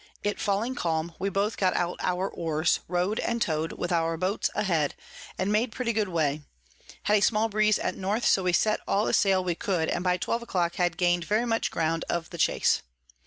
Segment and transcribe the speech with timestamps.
[0.23, 4.49] It falling calm, we both got out our Oars, row'd and tow'd, with our Boats
[4.55, 4.95] a head,
[5.37, 6.41] and made pretty good way;
[7.03, 10.03] had a small Breeze at North, so we set all the Sail we could, and
[10.03, 12.81] by twelve a clock had gain'd very much ground of the Chase.